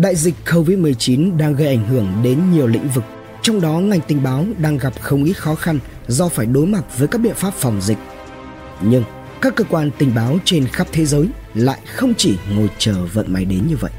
[0.00, 3.04] Đại dịch COVID-19 đang gây ảnh hưởng đến nhiều lĩnh vực,
[3.42, 5.78] trong đó ngành tình báo đang gặp không ít khó khăn
[6.08, 7.98] do phải đối mặt với các biện pháp phòng dịch.
[8.82, 9.04] Nhưng
[9.40, 13.32] các cơ quan tình báo trên khắp thế giới lại không chỉ ngồi chờ vận
[13.32, 13.90] may đến như vậy.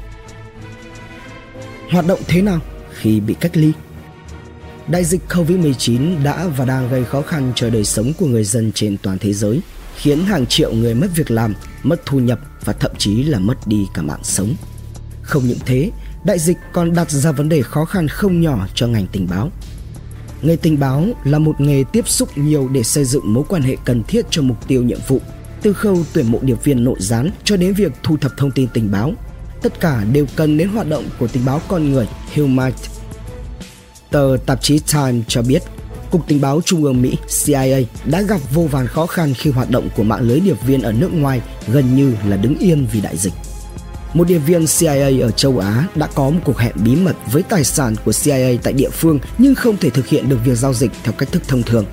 [1.90, 2.60] Hoạt động thế nào
[2.92, 3.72] khi bị cách ly?
[4.88, 8.72] Đại dịch COVID-19 đã và đang gây khó khăn cho đời sống của người dân
[8.74, 9.60] trên toàn thế giới,
[9.96, 13.66] khiến hàng triệu người mất việc làm, mất thu nhập và thậm chí là mất
[13.66, 14.54] đi cả mạng sống.
[15.32, 15.90] Không những thế,
[16.24, 19.50] đại dịch còn đặt ra vấn đề khó khăn không nhỏ cho ngành tình báo.
[20.42, 23.76] Nghề tình báo là một nghề tiếp xúc nhiều để xây dựng mối quan hệ
[23.84, 25.20] cần thiết cho mục tiêu nhiệm vụ,
[25.62, 28.68] từ khâu tuyển mộ điệp viên nội gián cho đến việc thu thập thông tin
[28.74, 29.12] tình báo.
[29.62, 32.72] Tất cả đều cần đến hoạt động của tình báo con người Human.
[34.10, 35.62] Tờ tạp chí Time cho biết,
[36.10, 39.70] Cục Tình báo Trung ương Mỹ CIA đã gặp vô vàn khó khăn khi hoạt
[39.70, 43.00] động của mạng lưới điệp viên ở nước ngoài gần như là đứng yên vì
[43.00, 43.32] đại dịch
[44.14, 47.42] một điệp viên CIA ở châu Á đã có một cuộc hẹn bí mật với
[47.42, 50.74] tài sản của CIA tại địa phương nhưng không thể thực hiện được việc giao
[50.74, 51.84] dịch theo cách thức thông thường.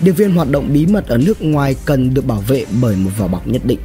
[0.00, 3.10] Điệp viên hoạt động bí mật ở nước ngoài cần được bảo vệ bởi một
[3.18, 3.78] vỏ bọc nhất định.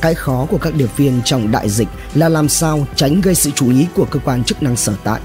[0.00, 3.50] Cái khó của các điệp viên trong đại dịch là làm sao tránh gây sự
[3.54, 5.20] chú ý của cơ quan chức năng sở tại.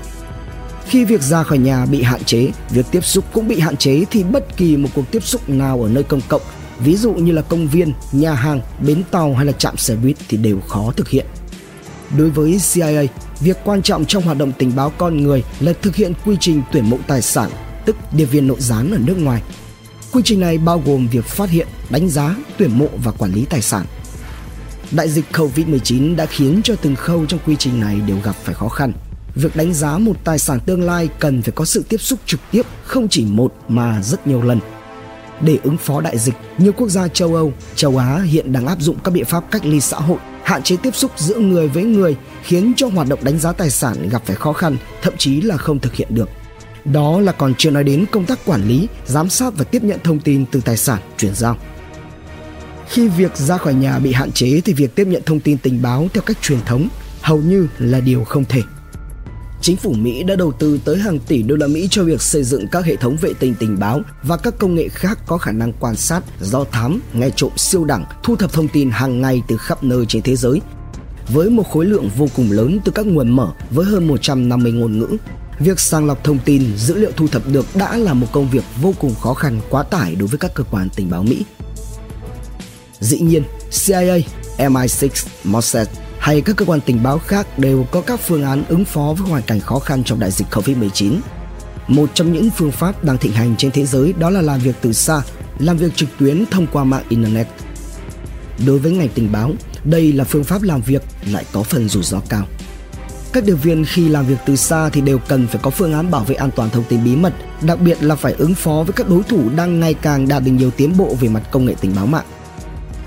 [0.85, 4.05] Khi việc ra khỏi nhà bị hạn chế, việc tiếp xúc cũng bị hạn chế
[4.11, 6.41] thì bất kỳ một cuộc tiếp xúc nào ở nơi công cộng,
[6.79, 10.17] ví dụ như là công viên, nhà hàng, bến tàu hay là trạm xe buýt
[10.29, 11.25] thì đều khó thực hiện.
[12.17, 13.07] Đối với CIA,
[13.39, 16.61] việc quan trọng trong hoạt động tình báo con người là thực hiện quy trình
[16.71, 17.49] tuyển mộ tài sản,
[17.85, 19.41] tức điệp viên nội gián ở nước ngoài.
[20.11, 23.45] Quy trình này bao gồm việc phát hiện, đánh giá, tuyển mộ và quản lý
[23.45, 23.85] tài sản.
[24.91, 28.55] Đại dịch COVID-19 đã khiến cho từng khâu trong quy trình này đều gặp phải
[28.55, 28.93] khó khăn.
[29.35, 32.39] Việc đánh giá một tài sản tương lai cần phải có sự tiếp xúc trực
[32.51, 34.59] tiếp không chỉ một mà rất nhiều lần.
[35.41, 38.81] Để ứng phó đại dịch, nhiều quốc gia châu Âu, châu Á hiện đang áp
[38.81, 41.83] dụng các biện pháp cách ly xã hội hạn chế tiếp xúc giữa người với
[41.83, 45.41] người khiến cho hoạt động đánh giá tài sản gặp phải khó khăn, thậm chí
[45.41, 46.29] là không thực hiện được.
[46.85, 49.99] Đó là còn chưa nói đến công tác quản lý, giám sát và tiếp nhận
[50.03, 51.57] thông tin từ tài sản chuyển giao.
[52.89, 55.81] Khi việc ra khỏi nhà bị hạn chế thì việc tiếp nhận thông tin tình
[55.81, 56.87] báo theo cách truyền thống
[57.21, 58.61] hầu như là điều không thể.
[59.63, 62.43] Chính phủ Mỹ đã đầu tư tới hàng tỷ đô la Mỹ cho việc xây
[62.43, 65.51] dựng các hệ thống vệ tinh tình báo và các công nghệ khác có khả
[65.51, 69.41] năng quan sát, do thám, nghe trộm siêu đẳng, thu thập thông tin hàng ngày
[69.47, 70.61] từ khắp nơi trên thế giới.
[71.27, 74.99] Với một khối lượng vô cùng lớn từ các nguồn mở với hơn 150 ngôn
[74.99, 75.17] ngữ,
[75.59, 78.63] việc sàng lọc thông tin, dữ liệu thu thập được đã là một công việc
[78.81, 81.45] vô cùng khó khăn quá tải đối với các cơ quan tình báo Mỹ.
[82.99, 83.43] Dĩ nhiên,
[83.85, 84.19] CIA,
[84.57, 85.87] MI6, Mossad
[86.23, 89.29] hay các cơ quan tình báo khác đều có các phương án ứng phó với
[89.29, 91.19] hoàn cảnh khó khăn trong đại dịch Covid-19.
[91.87, 94.75] Một trong những phương pháp đang thịnh hành trên thế giới đó là làm việc
[94.81, 95.21] từ xa,
[95.59, 97.47] làm việc trực tuyến thông qua mạng Internet.
[98.65, 99.51] Đối với ngành tình báo,
[99.83, 102.47] đây là phương pháp làm việc lại có phần rủi ro cao.
[103.33, 106.11] Các điều viên khi làm việc từ xa thì đều cần phải có phương án
[106.11, 108.93] bảo vệ an toàn thông tin bí mật, đặc biệt là phải ứng phó với
[108.93, 111.75] các đối thủ đang ngày càng đạt được nhiều tiến bộ về mặt công nghệ
[111.81, 112.25] tình báo mạng.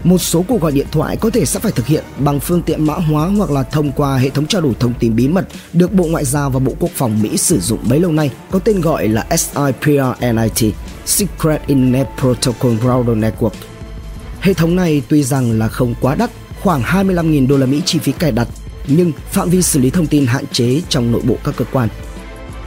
[0.06, 2.86] Một số cuộc gọi điện thoại có thể sẽ phải thực hiện bằng phương tiện
[2.86, 5.92] mã hóa hoặc là thông qua hệ thống trao đổi thông tin bí mật được
[5.92, 8.80] Bộ Ngoại giao và Bộ Quốc phòng Mỹ sử dụng bấy lâu nay, có tên
[8.80, 10.74] gọi là SIPRNIT,
[11.06, 13.50] Secret Internet Protocol Router Network.
[14.40, 16.30] Hệ thống này tuy rằng là không quá đắt,
[16.62, 18.48] khoảng 25.000 đô la Mỹ chi phí cài đặt,
[18.88, 21.88] nhưng phạm vi xử lý thông tin hạn chế trong nội bộ các cơ quan.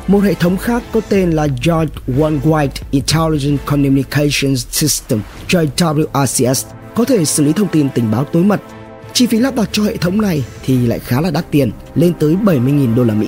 [0.07, 6.63] Một hệ thống khác có tên là Joint Worldwide Intelligent Communications System, JWRCS,
[6.95, 8.61] có thể xử lý thông tin tình báo tối mật.
[9.13, 12.13] Chi phí lắp đặt cho hệ thống này thì lại khá là đắt tiền, lên
[12.19, 13.27] tới 70.000 đô la Mỹ.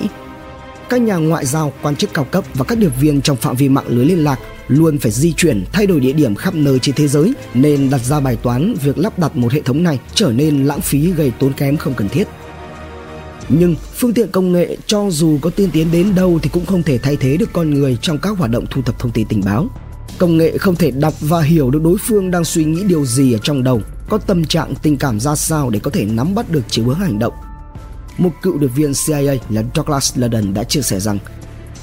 [0.88, 3.68] Các nhà ngoại giao, quan chức cao cấp và các điệp viên trong phạm vi
[3.68, 6.94] mạng lưới liên lạc luôn phải di chuyển, thay đổi địa điểm khắp nơi trên
[6.94, 10.32] thế giới nên đặt ra bài toán việc lắp đặt một hệ thống này trở
[10.32, 12.28] nên lãng phí gây tốn kém không cần thiết.
[13.48, 16.82] Nhưng phương tiện công nghệ cho dù có tiên tiến đến đâu thì cũng không
[16.82, 19.40] thể thay thế được con người trong các hoạt động thu thập thông tin tình
[19.44, 19.68] báo.
[20.18, 23.32] Công nghệ không thể đọc và hiểu được đối phương đang suy nghĩ điều gì
[23.32, 26.50] ở trong đầu, có tâm trạng tình cảm ra sao để có thể nắm bắt
[26.50, 27.34] được chiều hướng hành động.
[28.18, 31.18] Một cựu điệp viên CIA là Douglas Ludden đã chia sẻ rằng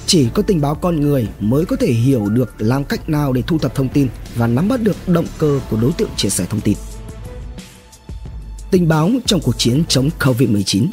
[0.05, 3.41] chỉ có tình báo con người mới có thể hiểu được làm cách nào để
[3.47, 6.45] thu thập thông tin và nắm bắt được động cơ của đối tượng chia sẻ
[6.49, 6.77] thông tin.
[8.71, 10.87] Tình báo trong cuộc chiến chống Covid-19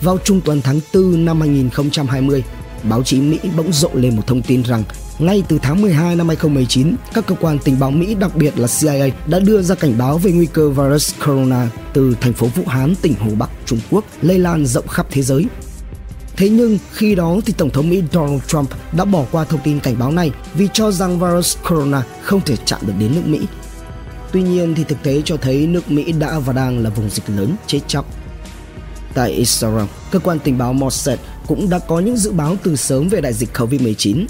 [0.00, 2.44] Vào trung tuần tháng 4 năm 2020,
[2.82, 4.82] báo chí Mỹ bỗng rộ lên một thông tin rằng
[5.18, 8.68] ngay từ tháng 12 năm 2019, các cơ quan tình báo Mỹ đặc biệt là
[8.80, 12.62] CIA đã đưa ra cảnh báo về nguy cơ virus corona từ thành phố Vũ
[12.66, 15.46] Hán, tỉnh Hồ Bắc, Trung Quốc lây lan rộng khắp thế giới.
[16.36, 19.80] Thế nhưng khi đó thì Tổng thống Mỹ Donald Trump đã bỏ qua thông tin
[19.80, 23.40] cảnh báo này vì cho rằng virus corona không thể chạm được đến nước Mỹ.
[24.32, 27.24] Tuy nhiên thì thực tế cho thấy nước Mỹ đã và đang là vùng dịch
[27.36, 28.06] lớn chết chóc
[29.14, 33.08] tại Israel, cơ quan tình báo Mossad cũng đã có những dự báo từ sớm
[33.08, 34.26] về đại dịch COVID-19.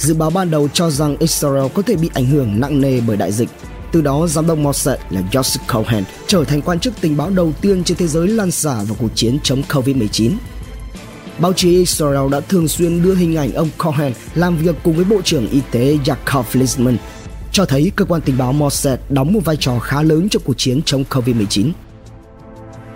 [0.00, 3.16] Dự báo ban đầu cho rằng Israel có thể bị ảnh hưởng nặng nề bởi
[3.16, 3.48] đại dịch.
[3.92, 7.52] Từ đó, giám đốc Mossad là Joseph Cohen trở thành quan chức tình báo đầu
[7.60, 10.30] tiên trên thế giới lan xả vào cuộc chiến chống COVID-19.
[11.38, 15.04] Báo chí Israel đã thường xuyên đưa hình ảnh ông Cohen làm việc cùng với
[15.04, 16.96] Bộ trưởng Y tế Jacob Litzman,
[17.52, 20.54] cho thấy cơ quan tình báo Mossad đóng một vai trò khá lớn trong cuộc
[20.58, 21.70] chiến chống COVID-19.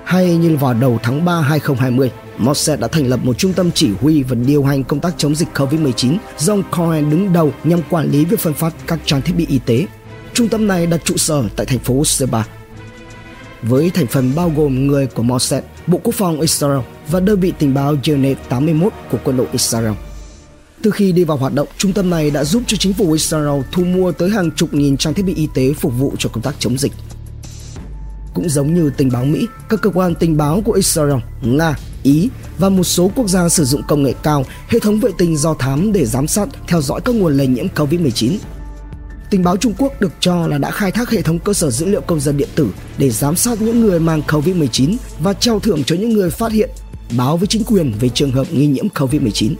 [0.04, 3.90] Hay như vào đầu tháng 3 2020, Mossad đã thành lập một trung tâm chỉ
[4.00, 7.80] huy và điều hành công tác chống dịch COVID-19 do ông Cohen đứng đầu nhằm
[7.90, 9.86] quản lý việc phân phát các trang thiết bị y tế.
[10.32, 12.46] Trung tâm này đặt trụ sở tại thành phố Seba.
[13.62, 16.78] Với thành phần bao gồm người của Mossad, Bộ Quốc phòng Israel
[17.08, 19.92] và đơn vị tình báo Yonef 81 của quân đội Israel.
[20.82, 23.60] Từ khi đi vào hoạt động, trung tâm này đã giúp cho chính phủ Israel
[23.72, 26.42] thu mua tới hàng chục nghìn trang thiết bị y tế phục vụ cho công
[26.42, 26.92] tác chống dịch.
[28.34, 32.28] Cũng giống như tình báo Mỹ, các cơ quan tình báo của Israel, Nga, Ý
[32.58, 35.54] và một số quốc gia sử dụng công nghệ cao, hệ thống vệ tinh do
[35.54, 38.36] thám để giám sát, theo dõi các nguồn lây nhiễm COVID-19.
[39.30, 41.86] Tình báo Trung Quốc được cho là đã khai thác hệ thống cơ sở dữ
[41.86, 45.84] liệu công dân điện tử để giám sát những người mang COVID-19 và trao thưởng
[45.84, 46.70] cho những người phát hiện,
[47.16, 49.54] báo với chính quyền về trường hợp nghi nhiễm COVID-19.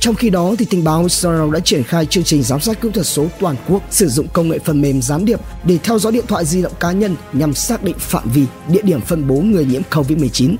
[0.00, 2.88] Trong khi đó, thì tình báo Israel đã triển khai chương trình giám sát kỹ
[2.94, 6.12] thuật số toàn quốc sử dụng công nghệ phần mềm gián điệp để theo dõi
[6.12, 9.34] điện thoại di động cá nhân nhằm xác định phạm vi, địa điểm phân bố
[9.34, 10.56] người nhiễm COVID-19.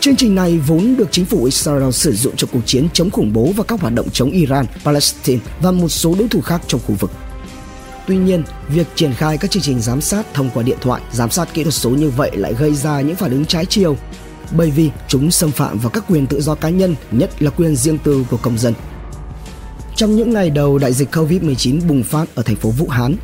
[0.00, 3.32] Chương trình này vốn được chính phủ Israel sử dụng cho cuộc chiến chống khủng
[3.32, 6.80] bố và các hoạt động chống Iran, Palestine và một số đối thủ khác trong
[6.86, 7.10] khu vực.
[8.06, 11.30] Tuy nhiên, việc triển khai các chương trình giám sát thông qua điện thoại, giám
[11.30, 13.96] sát kỹ thuật số như vậy lại gây ra những phản ứng trái chiều
[14.56, 17.76] bởi vì chúng xâm phạm vào các quyền tự do cá nhân, nhất là quyền
[17.76, 18.74] riêng tư của công dân.
[19.96, 23.16] Trong những ngày đầu đại dịch Covid-19 bùng phát ở thành phố Vũ Hán,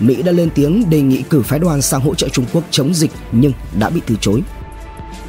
[0.00, 2.94] Mỹ đã lên tiếng đề nghị cử phái đoàn sang hỗ trợ Trung Quốc chống
[2.94, 4.42] dịch nhưng đã bị từ chối.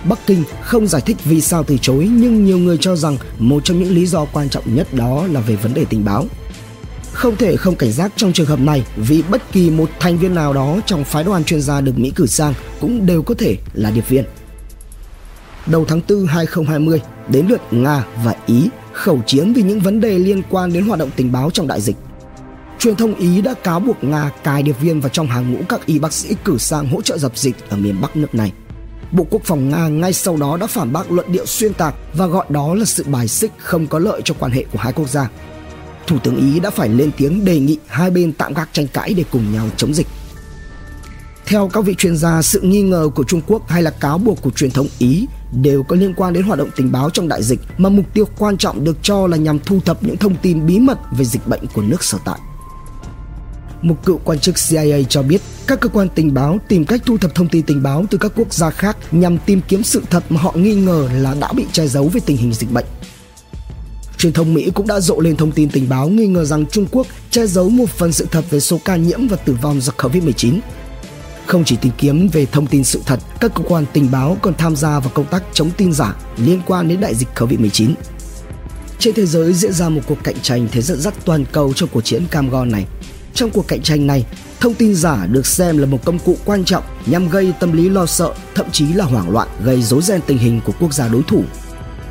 [0.10, 3.66] Bắc Kinh không giải thích vì sao từ chối nhưng nhiều người cho rằng một
[3.66, 6.26] trong những lý do quan trọng nhất đó là về vấn đề tình báo.
[7.14, 10.36] Không thể không cảnh giác trong trường hợp này vì bất kỳ một thành viên
[10.36, 13.58] nào đó trong phái đoàn chuyên gia được Mỹ cử sang cũng đều có thể
[13.74, 14.26] là điệp viên
[15.70, 20.20] đầu tháng 4 2020 đến lượt Nga và Ý khẩu chiến vì những vấn đề
[20.20, 21.96] liên quan đến hoạt động tình báo trong đại dịch.
[22.80, 25.86] Truyền thông Ý đã cáo buộc Nga cài điệp viên vào trong hàng ngũ các
[25.86, 28.52] y bác sĩ cử sang hỗ trợ dập dịch ở miền Bắc nước này.
[29.12, 32.28] Bộ Quốc phòng Nga ngay sau đó đã phản bác luận điệu xuyên tạc và
[32.28, 35.10] gọi đó là sự bài xích không có lợi cho quan hệ của hai quốc
[35.10, 35.30] gia.
[36.08, 39.14] Thủ tướng Ý đã phải lên tiếng đề nghị hai bên tạm gác tranh cãi
[39.14, 40.08] để cùng nhau chống dịch.
[41.46, 44.42] Theo các vị chuyên gia, sự nghi ngờ của Trung Quốc hay là cáo buộc
[44.42, 47.44] của truyền thông Ý đều có liên quan đến hoạt động tình báo trong đại
[47.44, 50.66] dịch, mà mục tiêu quan trọng được cho là nhằm thu thập những thông tin
[50.66, 52.40] bí mật về dịch bệnh của nước sở tại.
[53.82, 57.18] Một cựu quan chức CIA cho biết, các cơ quan tình báo tìm cách thu
[57.18, 60.24] thập thông tin tình báo từ các quốc gia khác nhằm tìm kiếm sự thật
[60.30, 62.86] mà họ nghi ngờ là đã bị che giấu về tình hình dịch bệnh.
[64.18, 66.86] Truyền thông Mỹ cũng đã rộ lên thông tin tình báo nghi ngờ rằng Trung
[66.92, 69.94] Quốc che giấu một phần sự thật về số ca nhiễm và tử vong do
[69.98, 70.60] Covid-19
[71.50, 74.54] không chỉ tìm kiếm về thông tin sự thật, các cơ quan tình báo còn
[74.54, 77.94] tham gia vào công tác chống tin giả liên quan đến đại dịch Covid-19.
[79.00, 81.90] Trên thế giới diễn ra một cuộc cạnh tranh thế dẫn dắt toàn cầu trong
[81.94, 82.86] cuộc chiến cam go này.
[83.34, 84.26] Trong cuộc cạnh tranh này,
[84.60, 87.90] thông tin giả được xem là một công cụ quan trọng nhằm gây tâm lý
[87.90, 91.08] lo sợ, thậm chí là hoảng loạn, gây rối ren tình hình của quốc gia
[91.08, 91.44] đối thủ.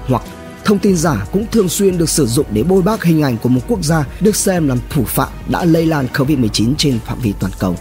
[0.07, 0.23] Hoặc
[0.65, 3.49] thông tin giả cũng thường xuyên được sử dụng để bôi bác hình ảnh của
[3.49, 7.33] một quốc gia được xem làm thủ phạm đã lây lan Covid-19 trên phạm vi
[7.41, 7.77] toàn cầu.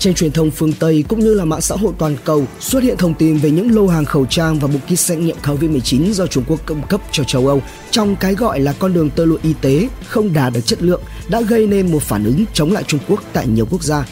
[0.00, 2.96] Trên truyền thông phương Tây cũng như là mạng xã hội toàn cầu, xuất hiện
[2.96, 6.26] thông tin về những lô hàng khẩu trang và bộ kit xét nghiệm COVID-19 do
[6.26, 9.38] Trung Quốc cung cấp cho châu Âu trong cái gọi là con đường tơ lụa
[9.42, 12.84] y tế không đạt được chất lượng đã gây nên một phản ứng chống lại
[12.86, 14.04] Trung Quốc tại nhiều quốc gia.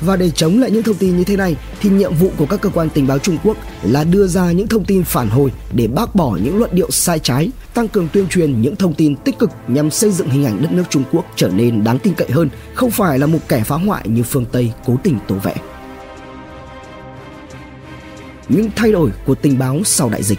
[0.00, 2.60] Và để chống lại những thông tin như thế này thì nhiệm vụ của các
[2.60, 5.86] cơ quan tình báo Trung Quốc là đưa ra những thông tin phản hồi để
[5.86, 9.38] bác bỏ những luận điệu sai trái, tăng cường tuyên truyền những thông tin tích
[9.38, 12.28] cực nhằm xây dựng hình ảnh đất nước Trung Quốc trở nên đáng tin cậy
[12.30, 15.54] hơn, không phải là một kẻ phá hoại như phương Tây cố tình tố vẽ.
[18.48, 20.38] Những thay đổi của tình báo sau đại dịch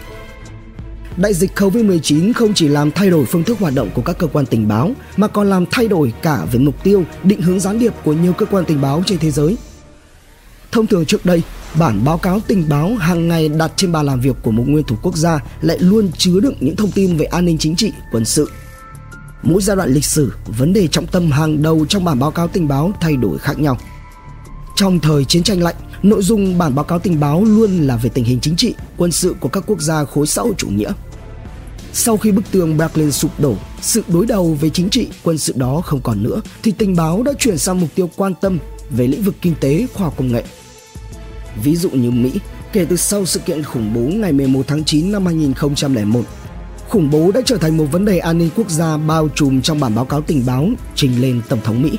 [1.16, 4.26] Đại dịch COVID-19 không chỉ làm thay đổi phương thức hoạt động của các cơ
[4.26, 7.78] quan tình báo mà còn làm thay đổi cả về mục tiêu, định hướng gián
[7.78, 9.56] điệp của nhiều cơ quan tình báo trên thế giới.
[10.72, 11.42] Thông thường trước đây,
[11.78, 14.84] bản báo cáo tình báo hàng ngày đặt trên bàn làm việc của một nguyên
[14.84, 17.92] thủ quốc gia lại luôn chứa đựng những thông tin về an ninh chính trị,
[18.12, 18.50] quân sự.
[19.42, 22.48] Mỗi giai đoạn lịch sử, vấn đề trọng tâm hàng đầu trong bản báo cáo
[22.48, 23.78] tình báo thay đổi khác nhau.
[24.76, 28.10] Trong thời chiến tranh lạnh, nội dung bản báo cáo tình báo luôn là về
[28.14, 30.92] tình hình chính trị, quân sự của các quốc gia khối xã hội chủ nghĩa.
[31.98, 35.52] Sau khi bức tường Berlin sụp đổ, sự đối đầu về chính trị, quân sự
[35.56, 38.58] đó không còn nữa, thì tình báo đã chuyển sang mục tiêu quan tâm
[38.90, 40.44] về lĩnh vực kinh tế, khoa học công nghệ.
[41.62, 42.32] Ví dụ như Mỹ,
[42.76, 46.20] Kể từ sau sự kiện khủng bố ngày 11 tháng 9 năm 2001,
[46.88, 49.80] khủng bố đã trở thành một vấn đề an ninh quốc gia bao trùm trong
[49.80, 51.98] bản báo cáo tình báo trình lên Tổng thống Mỹ.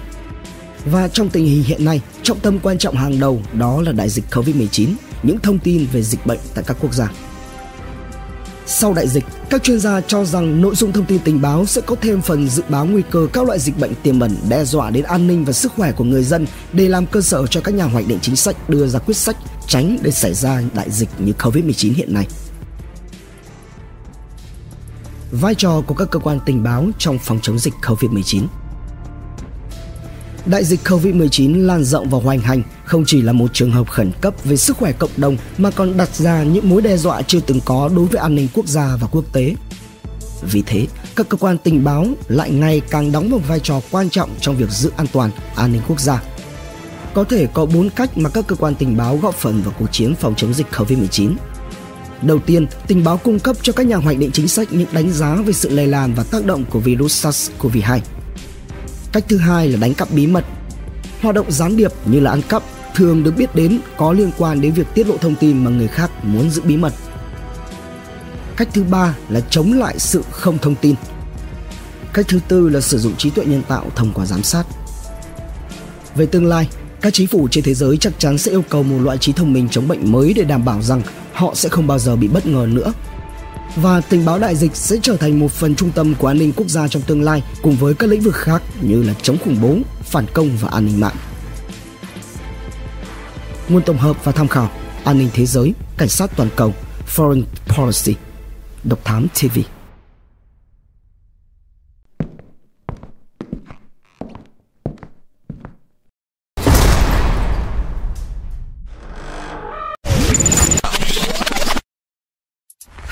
[0.85, 4.09] Và trong tình hình hiện nay, trọng tâm quan trọng hàng đầu đó là đại
[4.09, 4.87] dịch COVID-19,
[5.23, 7.11] những thông tin về dịch bệnh tại các quốc gia.
[8.69, 11.81] Sau đại dịch, các chuyên gia cho rằng nội dung thông tin tình báo sẽ
[11.81, 14.89] có thêm phần dự báo nguy cơ các loại dịch bệnh tiềm ẩn đe dọa
[14.89, 17.73] đến an ninh và sức khỏe của người dân để làm cơ sở cho các
[17.73, 21.09] nhà hoạch định chính sách đưa ra quyết sách tránh để xảy ra đại dịch
[21.19, 22.27] như Covid-19 hiện nay.
[25.31, 28.47] Vai trò của các cơ quan tình báo trong phòng chống dịch Covid-19
[30.47, 34.11] Đại dịch Covid-19 lan rộng và hoành hành không chỉ là một trường hợp khẩn
[34.21, 37.39] cấp về sức khỏe cộng đồng mà còn đặt ra những mối đe dọa chưa
[37.39, 39.55] từng có đối với an ninh quốc gia và quốc tế.
[40.41, 44.09] Vì thế, các cơ quan tình báo lại ngày càng đóng một vai trò quan
[44.09, 46.23] trọng trong việc giữ an toàn an ninh quốc gia.
[47.13, 49.87] Có thể có bốn cách mà các cơ quan tình báo góp phần vào cuộc
[49.91, 51.35] chiến phòng chống dịch Covid-19.
[52.21, 55.11] Đầu tiên, tình báo cung cấp cho các nhà hoạch định chính sách những đánh
[55.11, 57.99] giá về sự lây lan và tác động của virus SARS-CoV-2
[59.11, 60.45] Cách thứ hai là đánh cắp bí mật.
[61.21, 62.63] Hoạt động gián điệp như là ăn cắp
[62.95, 65.87] thường được biết đến có liên quan đến việc tiết lộ thông tin mà người
[65.87, 66.93] khác muốn giữ bí mật.
[68.57, 70.95] Cách thứ ba là chống lại sự không thông tin.
[72.13, 74.63] Cách thứ tư là sử dụng trí tuệ nhân tạo thông qua giám sát.
[76.15, 76.69] Về tương lai,
[77.01, 79.53] các chính phủ trên thế giới chắc chắn sẽ yêu cầu một loại trí thông
[79.53, 81.01] minh chống bệnh mới để đảm bảo rằng
[81.33, 82.93] họ sẽ không bao giờ bị bất ngờ nữa
[83.75, 86.53] và tình báo đại dịch sẽ trở thành một phần trung tâm của an ninh
[86.55, 89.57] quốc gia trong tương lai cùng với các lĩnh vực khác như là chống khủng
[89.61, 91.15] bố, phản công và an ninh mạng.
[93.69, 94.69] Nguồn tổng hợp và tham khảo
[95.03, 96.73] An ninh thế giới, Cảnh sát toàn cầu,
[97.15, 98.15] Foreign Policy,
[98.83, 99.76] Độc Thám TV.